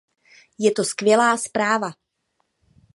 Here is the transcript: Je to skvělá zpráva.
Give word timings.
Je 0.59 0.71
to 0.71 0.83
skvělá 0.83 1.37
zpráva. 1.37 1.91